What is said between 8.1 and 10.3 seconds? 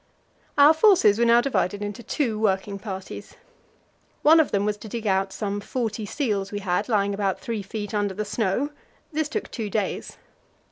the snow; this took two days.